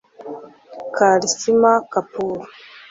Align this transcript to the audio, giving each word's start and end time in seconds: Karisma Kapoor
Karisma 0.95 1.71
Kapoor 1.91 2.41